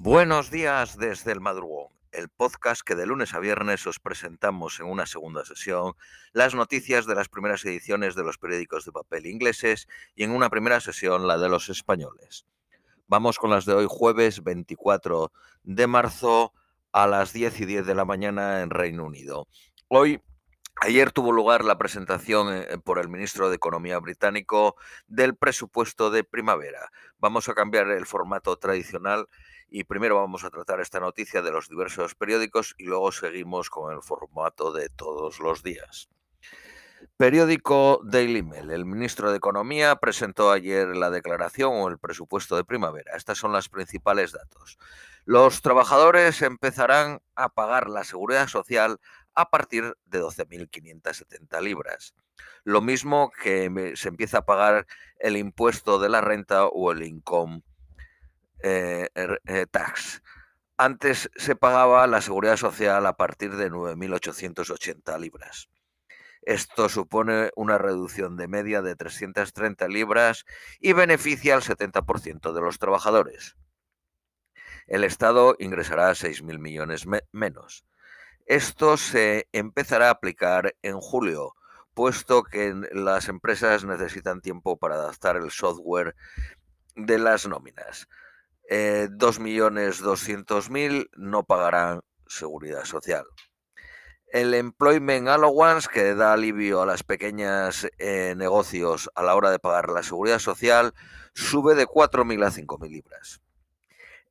Buenos 0.00 0.52
días 0.52 0.96
desde 0.96 1.32
el 1.32 1.40
madrugón, 1.40 1.88
el 2.12 2.28
podcast 2.28 2.82
que 2.82 2.94
de 2.94 3.04
lunes 3.04 3.34
a 3.34 3.40
viernes 3.40 3.84
os 3.84 3.98
presentamos 3.98 4.78
en 4.78 4.86
una 4.86 5.06
segunda 5.06 5.44
sesión 5.44 5.94
las 6.32 6.54
noticias 6.54 7.04
de 7.04 7.16
las 7.16 7.28
primeras 7.28 7.64
ediciones 7.64 8.14
de 8.14 8.22
los 8.22 8.38
periódicos 8.38 8.84
de 8.84 8.92
papel 8.92 9.26
ingleses 9.26 9.88
y 10.14 10.22
en 10.22 10.30
una 10.30 10.50
primera 10.50 10.78
sesión 10.78 11.26
la 11.26 11.36
de 11.36 11.48
los 11.48 11.68
españoles. 11.68 12.46
Vamos 13.08 13.40
con 13.40 13.50
las 13.50 13.64
de 13.64 13.74
hoy 13.74 13.86
jueves 13.88 14.44
24 14.44 15.32
de 15.64 15.86
marzo 15.88 16.52
a 16.92 17.08
las 17.08 17.32
10 17.32 17.62
y 17.62 17.64
10 17.64 17.84
de 17.84 17.94
la 17.96 18.04
mañana 18.04 18.62
en 18.62 18.70
Reino 18.70 19.04
Unido. 19.04 19.48
Hoy 19.88 20.22
Ayer 20.80 21.10
tuvo 21.10 21.32
lugar 21.32 21.64
la 21.64 21.76
presentación 21.76 22.54
eh, 22.54 22.78
por 22.78 23.00
el 23.00 23.08
ministro 23.08 23.48
de 23.48 23.56
Economía 23.56 23.98
británico 23.98 24.76
del 25.08 25.34
presupuesto 25.34 26.10
de 26.10 26.22
primavera. 26.22 26.92
Vamos 27.18 27.48
a 27.48 27.54
cambiar 27.54 27.88
el 27.88 28.06
formato 28.06 28.56
tradicional 28.56 29.28
y 29.68 29.84
primero 29.84 30.14
vamos 30.14 30.44
a 30.44 30.50
tratar 30.50 30.80
esta 30.80 31.00
noticia 31.00 31.42
de 31.42 31.50
los 31.50 31.68
diversos 31.68 32.14
periódicos 32.14 32.76
y 32.78 32.84
luego 32.84 33.10
seguimos 33.10 33.70
con 33.70 33.92
el 33.92 34.02
formato 34.02 34.72
de 34.72 34.88
todos 34.88 35.40
los 35.40 35.64
días. 35.64 36.08
Periódico 37.16 38.00
Daily 38.04 38.42
Mail. 38.42 38.70
El 38.70 38.84
ministro 38.84 39.32
de 39.32 39.38
Economía 39.38 39.96
presentó 39.96 40.52
ayer 40.52 40.96
la 40.96 41.10
declaración 41.10 41.72
o 41.74 41.88
el 41.88 41.98
presupuesto 41.98 42.56
de 42.56 42.64
primavera. 42.64 43.16
Estas 43.16 43.38
son 43.38 43.52
las 43.52 43.68
principales 43.68 44.32
datos. 44.32 44.78
Los 45.24 45.60
trabajadores 45.60 46.40
empezarán 46.42 47.20
a 47.34 47.48
pagar 47.50 47.90
la 47.90 48.04
seguridad 48.04 48.46
social 48.48 48.98
a 49.38 49.50
partir 49.50 49.96
de 50.06 50.20
12.570 50.20 51.62
libras. 51.62 52.12
Lo 52.64 52.80
mismo 52.80 53.30
que 53.30 53.92
se 53.94 54.08
empieza 54.08 54.38
a 54.38 54.44
pagar 54.44 54.84
el 55.20 55.36
impuesto 55.36 56.00
de 56.00 56.08
la 56.08 56.20
renta 56.20 56.66
o 56.66 56.90
el 56.90 57.04
income 57.04 57.62
eh, 58.64 59.08
er, 59.14 59.40
eh, 59.46 59.66
tax. 59.70 60.22
Antes 60.76 61.30
se 61.36 61.54
pagaba 61.54 62.04
la 62.08 62.20
seguridad 62.20 62.56
social 62.56 63.06
a 63.06 63.16
partir 63.16 63.54
de 63.54 63.70
9.880 63.70 65.20
libras. 65.20 65.70
Esto 66.42 66.88
supone 66.88 67.52
una 67.54 67.78
reducción 67.78 68.36
de 68.36 68.48
media 68.48 68.82
de 68.82 68.96
330 68.96 69.86
libras 69.86 70.46
y 70.80 70.94
beneficia 70.94 71.54
al 71.54 71.62
70% 71.62 72.52
de 72.52 72.60
los 72.60 72.80
trabajadores. 72.80 73.56
El 74.88 75.04
Estado 75.04 75.54
ingresará 75.60 76.10
6.000 76.10 76.58
millones 76.58 77.06
menos. 77.30 77.84
Esto 78.48 78.96
se 78.96 79.46
empezará 79.52 80.08
a 80.08 80.12
aplicar 80.12 80.74
en 80.82 80.98
julio, 81.00 81.54
puesto 81.94 82.42
que 82.42 82.74
las 82.92 83.28
empresas 83.28 83.84
necesitan 83.84 84.40
tiempo 84.40 84.78
para 84.78 84.94
adaptar 84.94 85.36
el 85.36 85.50
software 85.50 86.16
de 86.96 87.18
las 87.18 87.46
nóminas 87.46 88.08
eh, 88.68 89.08
2.200.000 89.10 91.08
no 91.16 91.44
pagarán 91.44 92.00
seguridad 92.26 92.84
social. 92.84 93.24
El 94.30 94.52
Employment 94.52 95.28
Allowance, 95.28 95.88
que 95.90 96.14
da 96.14 96.34
alivio 96.34 96.82
a 96.82 96.86
las 96.86 97.02
pequeñas 97.02 97.86
eh, 97.98 98.34
negocios 98.36 99.10
a 99.14 99.22
la 99.22 99.34
hora 99.34 99.50
de 99.50 99.58
pagar 99.58 99.88
la 99.88 100.02
seguridad 100.02 100.38
social, 100.38 100.92
sube 101.34 101.74
de 101.74 101.86
4.000 101.86 102.44
a 102.44 102.50
5.000 102.50 102.90
libras. 102.90 103.40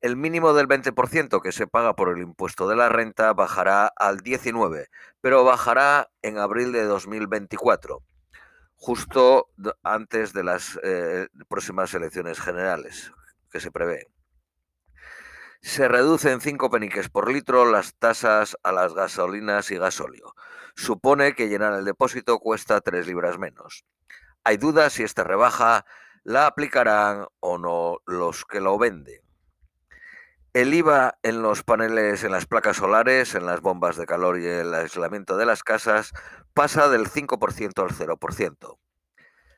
El 0.00 0.16
mínimo 0.16 0.52
del 0.52 0.68
20% 0.68 1.40
que 1.42 1.52
se 1.52 1.66
paga 1.66 1.94
por 1.94 2.08
el 2.10 2.22
impuesto 2.22 2.68
de 2.68 2.76
la 2.76 2.88
renta 2.88 3.32
bajará 3.32 3.86
al 3.96 4.18
19%, 4.18 4.86
pero 5.20 5.44
bajará 5.44 6.10
en 6.22 6.38
abril 6.38 6.72
de 6.72 6.84
2024, 6.84 8.02
justo 8.76 9.48
antes 9.82 10.32
de 10.32 10.44
las 10.44 10.78
eh, 10.82 11.28
próximas 11.48 11.92
elecciones 11.94 12.40
generales 12.40 13.12
que 13.50 13.60
se 13.60 13.72
prevén 13.72 14.06
se 15.60 15.88
reducen 15.88 16.40
5 16.40 16.70
peniques 16.70 17.08
por 17.08 17.30
litro 17.30 17.70
las 17.70 17.94
tasas 17.94 18.56
a 18.62 18.72
las 18.72 18.94
gasolinas 18.94 19.70
y 19.70 19.78
gasóleo. 19.78 20.34
Supone 20.76 21.34
que 21.34 21.48
llenar 21.48 21.74
el 21.74 21.84
depósito 21.84 22.38
cuesta 22.38 22.80
3 22.80 23.06
libras 23.06 23.38
menos. 23.38 23.84
Hay 24.44 24.56
dudas 24.56 24.92
si 24.92 25.02
esta 25.02 25.24
rebaja 25.24 25.84
la 26.22 26.46
aplicarán 26.46 27.26
o 27.40 27.58
no 27.58 27.98
los 28.06 28.44
que 28.44 28.60
lo 28.60 28.78
venden. 28.78 29.20
El 30.58 30.74
IVA 30.74 31.20
en 31.22 31.40
los 31.40 31.62
paneles, 31.62 32.24
en 32.24 32.32
las 32.32 32.46
placas 32.46 32.78
solares, 32.78 33.36
en 33.36 33.46
las 33.46 33.60
bombas 33.60 33.96
de 33.96 34.06
calor 34.06 34.40
y 34.40 34.46
el 34.46 34.74
aislamiento 34.74 35.36
de 35.36 35.46
las 35.46 35.62
casas 35.62 36.12
pasa 36.52 36.88
del 36.88 37.08
5% 37.08 37.80
al 37.80 37.90
0% 37.90 38.78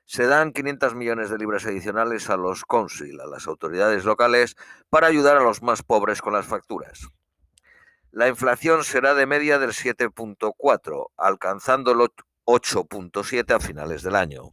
se 0.04 0.26
dan 0.26 0.52
500 0.52 0.94
millones 0.94 1.30
de 1.30 1.38
libras 1.38 1.64
adicionales 1.64 2.28
a 2.28 2.36
los 2.36 2.66
council, 2.66 3.18
a 3.18 3.26
las 3.26 3.46
autoridades 3.46 4.04
locales, 4.04 4.56
para 4.90 5.06
ayudar 5.06 5.38
a 5.38 5.42
los 5.42 5.62
más 5.62 5.82
pobres 5.82 6.20
con 6.20 6.34
las 6.34 6.44
facturas. 6.44 7.08
La 8.10 8.28
inflación 8.28 8.84
será 8.84 9.14
de 9.14 9.24
media 9.24 9.58
del 9.58 9.70
7.4, 9.70 11.06
alcanzando 11.16 11.92
el 11.92 12.10
8.7 12.44 13.54
a 13.54 13.60
finales 13.60 14.02
del 14.02 14.16
año. 14.16 14.52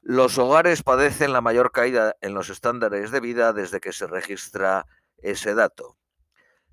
Los 0.00 0.38
hogares 0.38 0.82
padecen 0.82 1.34
la 1.34 1.42
mayor 1.42 1.70
caída 1.70 2.16
en 2.22 2.32
los 2.32 2.48
estándares 2.48 3.10
de 3.10 3.20
vida 3.20 3.52
desde 3.52 3.80
que 3.80 3.92
se 3.92 4.06
registra 4.06 4.86
ese 5.22 5.54
dato. 5.54 5.96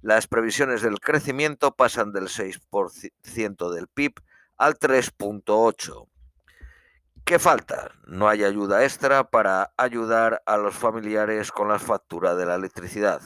Las 0.01 0.27
previsiones 0.27 0.81
del 0.81 0.99
crecimiento 0.99 1.75
pasan 1.75 2.13
del 2.13 2.27
6% 2.27 3.73
del 3.73 3.87
PIB 3.87 4.13
al 4.57 4.77
3.8%. 4.77 6.07
¿Qué 7.25 7.39
falta? 7.39 7.91
No 8.05 8.29
hay 8.29 8.45
ayuda 8.45 8.85
extra 8.85 9.29
para 9.29 9.73
ayudar 9.75 10.41
a 10.45 10.55
los 10.55 10.75
familiares 10.75 11.51
con 11.51 11.67
la 11.67 11.77
factura 11.77 12.35
de 12.35 12.45
la 12.45 12.55
electricidad. 12.55 13.21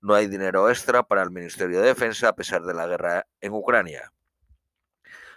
No 0.00 0.14
hay 0.14 0.28
dinero 0.28 0.70
extra 0.70 1.02
para 1.02 1.22
el 1.22 1.30
Ministerio 1.30 1.80
de 1.80 1.88
Defensa 1.88 2.28
a 2.28 2.36
pesar 2.36 2.62
de 2.62 2.72
la 2.72 2.86
guerra 2.86 3.26
en 3.42 3.52
Ucrania. 3.52 4.12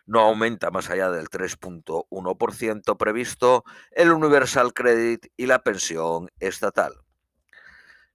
No 0.06 0.22
aumenta 0.22 0.72
más 0.72 0.90
allá 0.90 1.12
del 1.12 1.28
3.1% 1.28 2.98
previsto 2.98 3.66
el 3.92 4.14
Universal 4.14 4.74
Credit 4.74 5.28
y 5.36 5.48
la 5.48 5.64
pensión 5.64 6.30
estatal. 6.40 7.07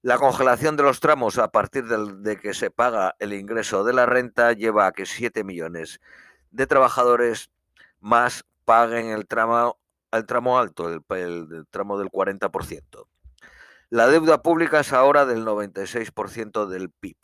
La 0.02 0.18
congelación 0.18 0.76
de 0.76 0.82
los 0.82 0.98
tramos 0.98 1.38
a 1.38 1.52
partir 1.52 1.84
de 1.84 2.36
que 2.36 2.54
se 2.54 2.72
paga 2.72 3.14
el 3.20 3.32
ingreso 3.32 3.84
de 3.84 3.92
la 3.92 4.04
renta 4.04 4.52
lleva 4.52 4.88
a 4.88 4.92
que 4.92 5.06
7 5.06 5.44
millones 5.44 6.00
de 6.50 6.66
trabajadores 6.66 7.52
más 8.00 8.44
paguen 8.64 9.10
el 9.10 9.28
tramo 9.28 9.78
al 10.10 10.26
tramo 10.26 10.58
alto, 10.58 10.88
el, 10.88 11.04
tramo 11.70 11.98
del 11.98 12.08
40%. 12.08 13.06
La 13.90 14.08
deuda 14.08 14.42
pública 14.42 14.80
es 14.80 14.92
ahora 14.92 15.24
del 15.24 15.46
96% 15.46 16.66
del 16.66 16.90
PIB, 16.90 17.16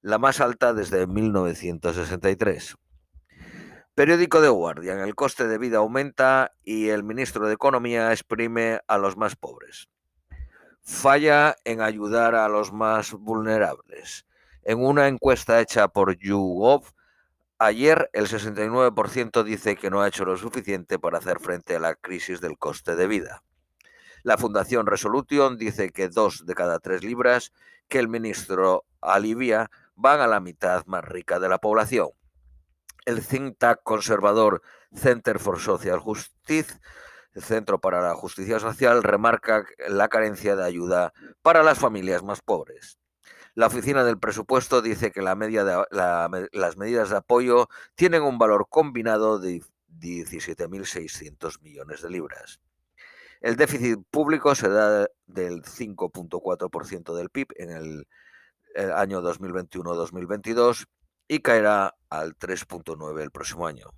la 0.00 0.16
más 0.16 0.40
alta 0.40 0.72
desde 0.72 1.06
1963. 1.06 2.76
Periódico 3.94 4.40
de 4.40 4.48
Guardian, 4.48 5.00
el 5.00 5.14
coste 5.14 5.46
de 5.46 5.58
vida 5.58 5.78
aumenta 5.78 6.54
y 6.64 6.88
el 6.88 7.04
ministro 7.04 7.46
de 7.46 7.52
Economía 7.52 8.10
exprime 8.10 8.80
a 8.88 8.96
los 8.96 9.18
más 9.18 9.36
pobres. 9.36 9.91
Falla 10.82 11.56
en 11.64 11.80
ayudar 11.80 12.34
a 12.34 12.48
los 12.48 12.72
más 12.72 13.12
vulnerables. 13.12 14.26
En 14.64 14.84
una 14.84 15.08
encuesta 15.08 15.60
hecha 15.60 15.88
por 15.88 16.16
YouGov, 16.18 16.84
Ayer 17.64 18.10
el 18.12 18.26
69% 18.26 19.44
dice 19.44 19.76
que 19.76 19.88
no 19.88 20.00
ha 20.00 20.08
hecho 20.08 20.24
lo 20.24 20.36
suficiente 20.36 20.98
para 20.98 21.18
hacer 21.18 21.38
frente 21.38 21.76
a 21.76 21.78
la 21.78 21.94
crisis 21.94 22.40
del 22.40 22.58
coste 22.58 22.96
de 22.96 23.06
vida. 23.06 23.44
La 24.24 24.36
Fundación 24.36 24.84
Resolution 24.84 25.56
dice 25.58 25.90
que 25.90 26.08
dos 26.08 26.44
de 26.44 26.56
cada 26.56 26.80
tres 26.80 27.04
libras 27.04 27.52
que 27.86 28.00
el 28.00 28.08
ministro 28.08 28.84
alivia 29.00 29.70
van 29.94 30.20
a 30.20 30.26
la 30.26 30.40
mitad 30.40 30.84
más 30.86 31.04
rica 31.04 31.38
de 31.38 31.48
la 31.48 31.58
población. 31.58 32.08
El 33.04 33.24
think 33.24 33.58
tank 33.58 33.78
conservador 33.84 34.60
Center 34.92 35.38
for 35.38 35.60
Social 35.60 36.00
Justice, 36.00 36.80
el 37.34 37.42
Centro 37.42 37.80
para 37.80 38.00
la 38.00 38.14
Justicia 38.14 38.58
Social, 38.58 39.02
remarca 39.02 39.64
la 39.88 40.08
carencia 40.08 40.56
de 40.56 40.64
ayuda 40.64 41.12
para 41.42 41.62
las 41.62 41.78
familias 41.78 42.22
más 42.22 42.42
pobres. 42.42 42.98
La 43.54 43.66
oficina 43.66 44.04
del 44.04 44.18
presupuesto 44.18 44.80
dice 44.80 45.12
que 45.12 45.20
las 45.20 45.36
medidas 45.36 47.10
de 47.10 47.16
apoyo 47.16 47.68
tienen 47.94 48.22
un 48.22 48.38
valor 48.38 48.66
combinado 48.68 49.38
de 49.38 49.62
17.600 49.98 51.60
millones 51.60 52.02
de 52.02 52.10
libras. 52.10 52.60
El 53.40 53.56
déficit 53.56 53.98
público 54.10 54.54
se 54.54 54.68
da 54.68 55.06
del 55.26 55.62
5.4% 55.62 57.14
del 57.14 57.28
PIB 57.28 57.48
en 57.56 57.70
el, 57.70 58.08
el 58.74 58.92
año 58.92 59.20
2021-2022 59.20 60.86
y 61.28 61.40
caerá 61.40 61.94
al 62.08 62.36
3.9% 62.36 63.20
el 63.20 63.30
próximo 63.30 63.66
año. 63.66 63.90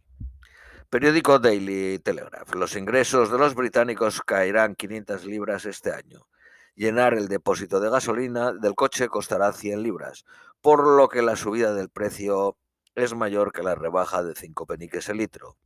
Periódico 0.95 1.41
Daily 1.41 1.99
Telegraph. 1.99 2.55
Los 2.55 2.77
ingresos 2.77 3.29
de 3.29 3.37
los 3.37 3.57
británicos 3.57 4.21
caerán 4.21 4.77
500 4.77 5.25
libras 5.25 5.65
este 5.65 5.91
año. 5.93 6.29
Llenar 6.77 7.15
el 7.15 7.27
depósito 7.27 7.81
de 7.81 7.91
gasolina 7.91 8.53
del 8.53 8.77
coche 8.77 9.09
costará 9.09 9.53
100 9.53 9.83
libras, 9.83 10.25
por 10.61 10.87
lo 10.87 11.09
que 11.09 11.21
la 11.21 11.35
subida 11.35 11.75
del 11.75 11.89
precio 11.89 12.57
es 12.95 13.13
mayor 13.13 13.51
que 13.51 13.65
la 13.65 13.75
rebaja 13.75 14.23
de 14.23 14.37
5 14.37 14.67
peniques 14.67 15.09
el 15.09 15.17
litro. 15.17 15.57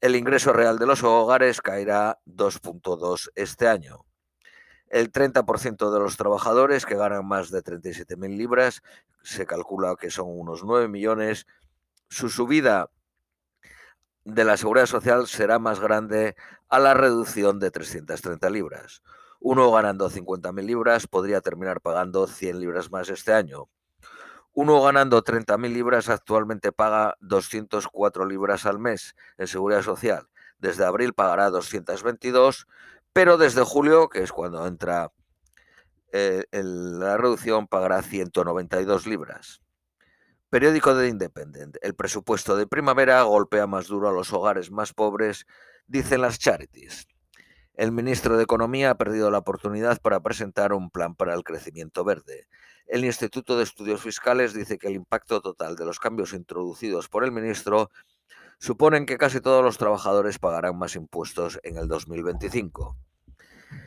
El 0.00 0.16
ingreso 0.16 0.54
real 0.54 0.78
de 0.78 0.86
los 0.86 1.02
hogares 1.02 1.60
caerá 1.60 2.18
2.2 2.24 3.30
este 3.34 3.68
año. 3.68 4.06
El 4.88 5.12
30% 5.12 5.92
de 5.92 6.00
los 6.00 6.16
trabajadores 6.16 6.86
que 6.86 6.96
ganan 6.96 7.28
más 7.28 7.50
de 7.50 7.62
37.000 7.62 8.38
libras, 8.38 8.80
se 9.22 9.44
calcula 9.44 9.96
que 10.00 10.08
son 10.10 10.28
unos 10.28 10.64
9 10.64 10.88
millones, 10.88 11.46
su 12.08 12.30
subida 12.30 12.88
de 14.24 14.44
la 14.44 14.56
seguridad 14.56 14.86
social 14.86 15.26
será 15.26 15.58
más 15.58 15.80
grande 15.80 16.34
a 16.68 16.78
la 16.78 16.94
reducción 16.94 17.60
de 17.60 17.70
330 17.70 18.50
libras. 18.50 19.02
Uno 19.40 19.70
ganando 19.70 20.10
50.000 20.10 20.64
libras 20.64 21.06
podría 21.06 21.40
terminar 21.40 21.80
pagando 21.80 22.26
100 22.26 22.60
libras 22.60 22.90
más 22.90 23.10
este 23.10 23.32
año. 23.34 23.68
Uno 24.54 24.80
ganando 24.82 25.22
30.000 25.22 25.72
libras 25.72 26.08
actualmente 26.08 26.72
paga 26.72 27.16
204 27.20 28.24
libras 28.24 28.66
al 28.66 28.78
mes 28.78 29.14
en 29.36 29.48
seguridad 29.48 29.82
social. 29.82 30.28
Desde 30.58 30.84
abril 30.84 31.12
pagará 31.12 31.50
222, 31.50 32.66
pero 33.12 33.36
desde 33.36 33.64
julio, 33.64 34.08
que 34.08 34.22
es 34.22 34.32
cuando 34.32 34.66
entra 34.66 35.12
eh, 36.12 36.44
la 36.52 37.16
reducción, 37.16 37.66
pagará 37.66 38.00
192 38.00 39.06
libras. 39.06 39.63
Periódico 40.54 40.94
de 40.94 41.08
Independent. 41.08 41.78
El 41.82 41.96
presupuesto 41.96 42.54
de 42.54 42.68
primavera 42.68 43.20
golpea 43.22 43.66
más 43.66 43.88
duro 43.88 44.08
a 44.08 44.12
los 44.12 44.32
hogares 44.32 44.70
más 44.70 44.92
pobres, 44.92 45.46
dicen 45.88 46.20
las 46.20 46.38
charities. 46.38 47.08
El 47.74 47.90
ministro 47.90 48.36
de 48.36 48.44
Economía 48.44 48.90
ha 48.90 48.96
perdido 48.96 49.32
la 49.32 49.38
oportunidad 49.38 50.00
para 50.00 50.20
presentar 50.20 50.72
un 50.72 50.90
plan 50.90 51.16
para 51.16 51.34
el 51.34 51.42
crecimiento 51.42 52.04
verde. 52.04 52.46
El 52.86 53.04
Instituto 53.04 53.56
de 53.56 53.64
Estudios 53.64 54.00
Fiscales 54.00 54.54
dice 54.54 54.78
que 54.78 54.86
el 54.86 54.94
impacto 54.94 55.40
total 55.40 55.74
de 55.74 55.86
los 55.86 55.98
cambios 55.98 56.32
introducidos 56.32 57.08
por 57.08 57.24
el 57.24 57.32
ministro 57.32 57.90
suponen 58.60 59.06
que 59.06 59.18
casi 59.18 59.40
todos 59.40 59.64
los 59.64 59.76
trabajadores 59.76 60.38
pagarán 60.38 60.78
más 60.78 60.94
impuestos 60.94 61.58
en 61.64 61.78
el 61.78 61.88
2025. 61.88 62.96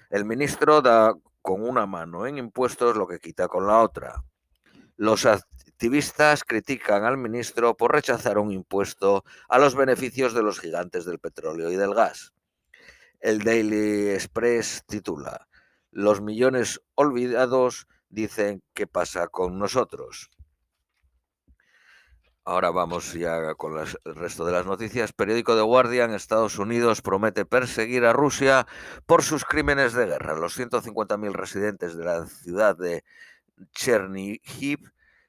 El 0.10 0.26
ministro 0.26 0.82
da 0.82 1.16
con 1.42 1.64
una 1.64 1.86
mano 1.86 2.28
en 2.28 2.38
impuestos 2.38 2.98
lo 2.98 3.08
que 3.08 3.20
quita 3.20 3.48
con 3.48 3.68
la 3.68 3.80
otra. 3.80 4.22
Los 4.98 5.26
activistas 5.78 6.44
critican 6.44 7.06
al 7.06 7.18
ministro 7.18 7.78
por 7.78 7.92
rechazar 7.94 8.40
un 8.40 8.52
impuesto 8.52 9.24
a 9.48 9.60
los 9.60 9.76
beneficios 9.76 10.34
de 10.34 10.42
los 10.42 10.60
gigantes 10.60 11.06
del 11.06 11.20
petróleo 11.20 11.70
y 11.70 11.76
del 11.76 11.94
gas. 11.94 12.34
El 13.20 13.44
Daily 13.44 14.10
Express 14.10 14.84
titula, 14.88 15.48
Los 15.92 16.20
millones 16.20 16.82
olvidados 16.96 17.88
dicen 18.10 18.64
qué 18.74 18.88
pasa 18.88 19.28
con 19.28 19.60
nosotros. 19.60 20.32
Ahora 22.44 22.72
vamos 22.72 23.14
ya 23.14 23.54
con 23.54 23.78
el 23.78 24.16
resto 24.16 24.46
de 24.46 24.54
las 24.54 24.66
noticias. 24.66 25.14
Periódico 25.14 25.56
The 25.56 25.62
Guardian, 25.62 26.12
Estados 26.12 26.58
Unidos 26.58 27.04
promete 27.04 27.46
perseguir 27.46 28.04
a 28.06 28.14
Rusia 28.14 28.66
por 29.06 29.22
sus 29.22 29.46
crímenes 29.46 29.94
de 29.94 30.08
guerra. 30.08 30.34
Los 30.34 30.58
150.000 30.58 31.34
residentes 31.34 31.96
de 31.96 32.04
la 32.04 32.26
ciudad 32.26 32.76
de 32.76 33.04
Chernihiv 33.76 34.80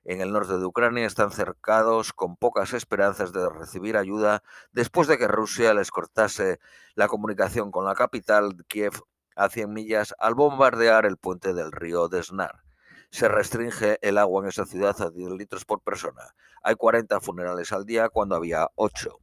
en 0.08 0.22
el 0.22 0.32
norte 0.32 0.56
de 0.56 0.64
Ucrania 0.64 1.06
están 1.06 1.30
cercados 1.30 2.14
con 2.14 2.36
pocas 2.36 2.72
esperanzas 2.72 3.30
de 3.34 3.46
recibir 3.50 3.98
ayuda 3.98 4.42
después 4.72 5.06
de 5.06 5.18
que 5.18 5.28
Rusia 5.28 5.74
les 5.74 5.90
cortase 5.90 6.60
la 6.94 7.08
comunicación 7.08 7.70
con 7.70 7.84
la 7.84 7.94
capital, 7.94 8.56
Kiev, 8.68 9.02
a 9.36 9.50
100 9.50 9.70
millas 9.70 10.14
al 10.18 10.34
bombardear 10.34 11.04
el 11.04 11.18
puente 11.18 11.52
del 11.52 11.72
río 11.72 12.08
Desnar. 12.08 12.62
Se 13.10 13.28
restringe 13.28 13.98
el 14.00 14.16
agua 14.16 14.42
en 14.42 14.48
esa 14.48 14.64
ciudad 14.64 14.98
a 15.02 15.10
10 15.10 15.32
litros 15.32 15.66
por 15.66 15.82
persona. 15.82 16.22
Hay 16.62 16.76
40 16.76 17.20
funerales 17.20 17.70
al 17.72 17.84
día 17.84 18.08
cuando 18.08 18.34
había 18.34 18.66
8. 18.76 19.18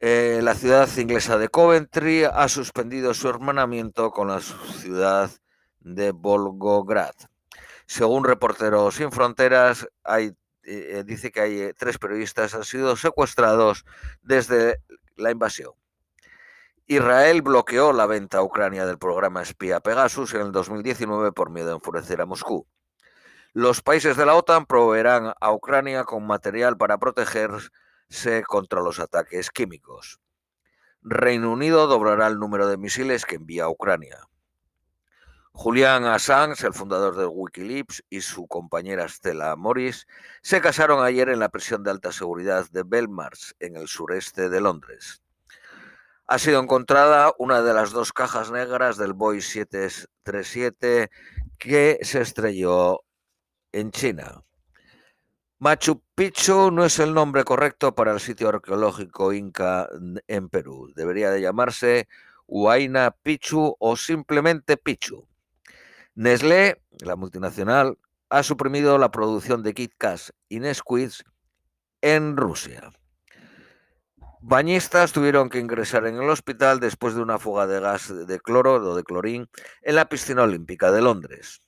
Eh, 0.00 0.40
la 0.42 0.54
ciudad 0.54 0.86
inglesa 0.98 1.38
de 1.38 1.48
Coventry 1.48 2.24
ha 2.24 2.46
suspendido 2.48 3.14
su 3.14 3.26
hermanamiento 3.30 4.10
con 4.10 4.28
la 4.28 4.40
ciudad 4.40 5.30
de 5.80 6.10
Volgograd. 6.10 7.14
Según 7.92 8.24
Reporteros 8.24 8.94
Sin 8.94 9.12
Fronteras, 9.12 9.86
hay, 10.02 10.34
eh, 10.62 11.04
dice 11.04 11.30
que 11.30 11.40
hay 11.42 11.60
eh, 11.60 11.74
tres 11.76 11.98
periodistas 11.98 12.54
han 12.54 12.64
sido 12.64 12.96
secuestrados 12.96 13.84
desde 14.22 14.80
la 15.14 15.30
invasión. 15.30 15.72
Israel 16.86 17.42
bloqueó 17.42 17.92
la 17.92 18.06
venta 18.06 18.38
a 18.38 18.42
Ucrania 18.42 18.86
del 18.86 18.96
programa 18.96 19.42
espía 19.42 19.80
Pegasus 19.80 20.32
en 20.32 20.40
el 20.40 20.52
2019 20.52 21.32
por 21.32 21.50
miedo 21.50 21.70
a 21.70 21.74
enfurecer 21.74 22.22
a 22.22 22.24
Moscú. 22.24 22.66
Los 23.52 23.82
países 23.82 24.16
de 24.16 24.24
la 24.24 24.36
OTAN 24.36 24.64
proveerán 24.64 25.34
a 25.38 25.52
Ucrania 25.52 26.04
con 26.04 26.26
material 26.26 26.78
para 26.78 26.96
protegerse 26.96 27.68
contra 28.46 28.80
los 28.80 29.00
ataques 29.00 29.50
químicos. 29.50 30.18
Reino 31.02 31.52
Unido 31.52 31.86
doblará 31.88 32.26
el 32.28 32.38
número 32.38 32.68
de 32.68 32.78
misiles 32.78 33.26
que 33.26 33.34
envía 33.34 33.64
a 33.64 33.68
Ucrania. 33.68 34.30
Julian 35.54 36.04
Assange, 36.06 36.66
el 36.66 36.72
fundador 36.72 37.14
de 37.16 37.26
Wikileaks, 37.26 38.02
y 38.08 38.22
su 38.22 38.46
compañera 38.46 39.06
Stella 39.08 39.54
Morris 39.54 40.06
se 40.40 40.60
casaron 40.60 41.04
ayer 41.04 41.28
en 41.28 41.38
la 41.38 41.50
prisión 41.50 41.82
de 41.82 41.90
alta 41.90 42.10
seguridad 42.10 42.68
de 42.70 42.82
Belmarsh, 42.82 43.52
en 43.60 43.76
el 43.76 43.86
sureste 43.86 44.48
de 44.48 44.60
Londres. 44.60 45.22
Ha 46.26 46.38
sido 46.38 46.60
encontrada 46.60 47.34
una 47.38 47.62
de 47.62 47.74
las 47.74 47.90
dos 47.90 48.12
cajas 48.12 48.50
negras 48.50 48.96
del 48.96 49.12
Boeing 49.12 49.42
737 49.42 51.10
que 51.58 51.98
se 52.02 52.22
estrelló 52.22 53.02
en 53.72 53.90
China. 53.90 54.42
Machu 55.58 56.02
Picchu 56.14 56.70
no 56.72 56.84
es 56.84 56.98
el 56.98 57.14
nombre 57.14 57.44
correcto 57.44 57.94
para 57.94 58.12
el 58.12 58.20
sitio 58.20 58.48
arqueológico 58.48 59.32
inca 59.32 59.88
en 60.26 60.48
Perú. 60.48 60.90
Debería 60.96 61.30
de 61.30 61.40
llamarse 61.40 62.08
Huayna 62.48 63.12
Picchu 63.22 63.76
o 63.78 63.96
simplemente 63.96 64.76
Picchu. 64.76 65.28
Nestlé, 66.14 66.82
la 67.00 67.16
multinacional, 67.16 67.96
ha 68.28 68.42
suprimido 68.42 68.98
la 68.98 69.10
producción 69.10 69.62
de 69.62 69.72
Kit 69.72 69.92
Kat 69.96 70.20
y 70.48 70.60
Nesquik 70.60 71.24
en 72.02 72.36
Rusia. 72.36 72.90
Bañistas 74.42 75.12
tuvieron 75.12 75.48
que 75.48 75.60
ingresar 75.60 76.04
en 76.06 76.16
el 76.16 76.28
hospital 76.28 76.80
después 76.80 77.14
de 77.14 77.22
una 77.22 77.38
fuga 77.38 77.66
de 77.68 77.78
gas 77.78 78.12
de 78.26 78.40
cloro 78.40 78.74
o 78.74 78.96
de 78.96 79.04
clorín 79.04 79.48
en 79.82 79.94
la 79.94 80.08
piscina 80.08 80.42
olímpica 80.42 80.90
de 80.90 81.00
Londres. 81.00 81.60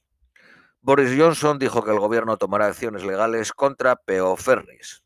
Boris 0.80 1.16
Johnson 1.16 1.58
dijo 1.58 1.84
que 1.84 1.92
el 1.92 2.00
gobierno 2.00 2.36
tomará 2.36 2.66
acciones 2.66 3.04
legales 3.04 3.52
contra 3.52 3.94
Peo 3.94 4.36
Ferris. 4.36 5.03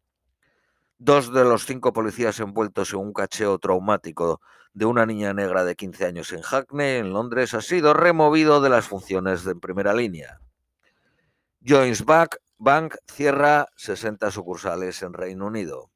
Dos 1.01 1.33
de 1.33 1.45
los 1.45 1.65
cinco 1.65 1.93
policías 1.93 2.41
envueltos 2.41 2.93
en 2.93 2.99
un 2.99 3.13
cacheo 3.13 3.61
traumático 3.61 4.41
de 4.73 4.85
una 4.85 5.07
niña 5.07 5.33
negra 5.33 5.65
de 5.65 5.77
15 5.77 6.07
años 6.07 6.33
en 6.33 6.43
Hackney, 6.43 6.97
en 6.97 7.13
Londres, 7.13 7.55
ha 7.55 7.61
sido 7.61 7.95
removido 7.95 8.61
de 8.61 8.69
las 8.69 8.89
funciones 8.89 9.45
de 9.45 9.55
primera 9.55 9.95
línea. 9.95 10.41
Jones 11.65 12.05
Bank 12.05 12.97
cierra 13.07 13.69
60 13.77 14.33
sucursales 14.33 15.01
en 15.03 15.13
Reino 15.13 15.47
Unido. 15.47 15.91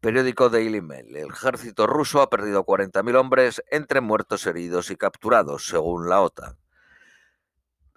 Periódico 0.00 0.48
Daily 0.48 0.80
Mail. 0.80 1.14
El 1.14 1.28
ejército 1.28 1.86
ruso 1.86 2.22
ha 2.22 2.30
perdido 2.30 2.64
40.000 2.64 3.14
hombres 3.14 3.62
entre 3.70 4.00
muertos, 4.00 4.46
heridos 4.46 4.90
y 4.90 4.96
capturados, 4.96 5.66
según 5.66 6.08
la 6.08 6.22
OTAN. 6.22 6.63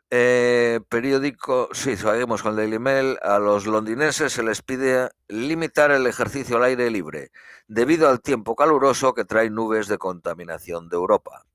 Eh, 0.10 0.80
periódico, 0.88 1.68
sí, 1.74 1.98
seguimos 1.98 2.42
con 2.42 2.56
Daily 2.56 2.80
Mail. 2.80 3.18
A 3.22 3.40
los 3.40 3.66
londinenses 3.66 4.32
se 4.34 4.44
les 4.44 4.62
pide 4.62 5.10
limitar 5.28 5.92
el 5.92 6.08
ejercicio 6.08 6.58
al 6.58 6.64
aire 6.64 6.90
libre 6.90 7.32
debido 7.68 8.08
al 8.08 8.22
tiempo 8.22 8.56
caluroso 8.56 9.14
que 9.14 9.26
trae 9.26 9.50
nubes 9.50 9.88
de 9.88 9.98
contaminación 9.98 10.88
de 10.88 10.96
Europa. 10.96 11.46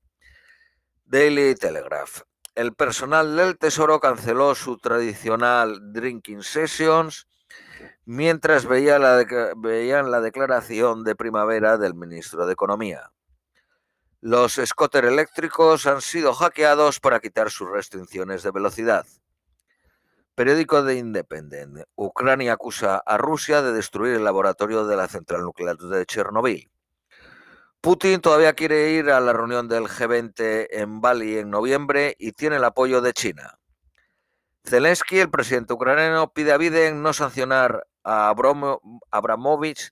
Daily 1.05 1.55
Telegraph. 1.55 2.21
El 2.55 2.73
personal 2.73 3.35
del 3.35 3.57
Tesoro 3.57 3.99
canceló 3.99 4.53
su 4.53 4.77
tradicional 4.77 5.91
drinking 5.91 6.43
sessions 6.43 7.27
mientras 8.05 8.65
veía 8.67 8.99
la 8.99 9.25
veían 9.57 10.11
la 10.11 10.21
declaración 10.21 11.03
de 11.03 11.15
primavera 11.15 11.77
del 11.79 11.95
ministro 11.95 12.45
de 12.45 12.53
Economía. 12.53 13.11
Los 14.25 14.53
scooter 14.53 15.03
eléctricos 15.03 15.85
han 15.85 16.01
sido 16.01 16.33
hackeados 16.33 17.01
para 17.01 17.19
quitar 17.19 17.51
sus 17.51 17.69
restricciones 17.69 18.41
de 18.41 18.51
velocidad. 18.51 19.05
Periódico 20.33 20.81
de 20.81 20.95
Independent. 20.95 21.79
Ucrania 21.95 22.53
acusa 22.53 23.03
a 23.05 23.17
Rusia 23.17 23.61
de 23.61 23.73
destruir 23.73 24.15
el 24.15 24.23
laboratorio 24.23 24.85
de 24.85 24.95
la 24.95 25.09
central 25.09 25.41
nuclear 25.41 25.75
de 25.75 26.05
Chernobyl. 26.05 26.71
Putin 27.81 28.21
todavía 28.21 28.53
quiere 28.53 28.91
ir 28.91 29.11
a 29.11 29.19
la 29.19 29.33
reunión 29.33 29.67
del 29.67 29.89
G20 29.89 30.67
en 30.71 31.01
Bali 31.01 31.39
en 31.39 31.49
noviembre 31.49 32.15
y 32.17 32.31
tiene 32.31 32.55
el 32.55 32.63
apoyo 32.63 33.01
de 33.01 33.11
China. 33.11 33.59
Zelensky, 34.63 35.19
el 35.19 35.31
presidente 35.31 35.73
ucraniano, 35.73 36.31
pide 36.31 36.53
a 36.53 36.57
Biden 36.57 37.03
no 37.03 37.11
sancionar 37.11 37.85
a 38.05 38.29
Abramovich 38.29 39.91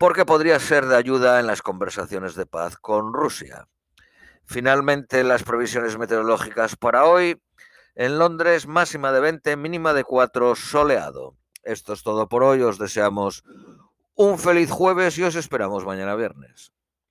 porque 0.00 0.24
podría 0.24 0.58
ser 0.58 0.86
de 0.86 0.96
ayuda 0.96 1.40
en 1.40 1.46
las 1.46 1.60
conversaciones 1.60 2.34
de 2.34 2.46
paz 2.46 2.78
con 2.78 3.12
Rusia. 3.12 3.68
Finalmente, 4.46 5.22
las 5.24 5.42
previsiones 5.42 5.98
meteorológicas 5.98 6.74
para 6.74 7.04
hoy. 7.04 7.38
En 7.94 8.18
Londres, 8.18 8.66
máxima 8.66 9.12
de 9.12 9.20
20, 9.20 9.56
mínima 9.58 9.92
de 9.92 10.04
4, 10.04 10.54
soleado. 10.56 11.36
Esto 11.64 11.92
es 11.92 12.02
todo 12.02 12.30
por 12.30 12.42
hoy. 12.42 12.62
Os 12.62 12.78
deseamos 12.78 13.44
un 14.14 14.38
feliz 14.38 14.70
jueves 14.70 15.18
y 15.18 15.22
os 15.24 15.34
esperamos 15.34 15.84
mañana 15.84 16.14
viernes. 16.14 16.72